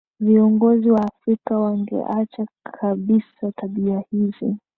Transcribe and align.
viongozi 0.19 0.91
wa 0.91 1.03
afrika 1.07 1.57
wangeacha 1.59 2.47
kabisa 2.79 3.51
tabia 3.55 4.03
hizi 4.11 4.55